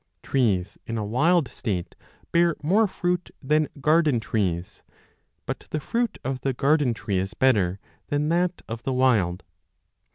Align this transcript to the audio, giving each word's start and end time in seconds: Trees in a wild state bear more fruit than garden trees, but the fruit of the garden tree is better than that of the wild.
Trees 0.23 0.79
in 0.87 0.97
a 0.97 1.05
wild 1.05 1.47
state 1.47 1.93
bear 2.31 2.55
more 2.63 2.87
fruit 2.87 3.29
than 3.39 3.67
garden 3.79 4.19
trees, 4.19 4.81
but 5.45 5.67
the 5.69 5.79
fruit 5.79 6.17
of 6.25 6.41
the 6.41 6.53
garden 6.53 6.95
tree 6.95 7.19
is 7.19 7.35
better 7.35 7.79
than 8.07 8.29
that 8.29 8.63
of 8.67 8.81
the 8.81 8.93
wild. 8.93 9.43